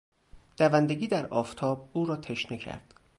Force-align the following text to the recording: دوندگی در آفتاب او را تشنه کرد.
دوندگی 0.57 1.07
در 1.07 1.27
آفتاب 1.27 1.89
او 1.93 2.05
را 2.05 2.15
تشنه 2.15 2.57
کرد. 2.57 2.93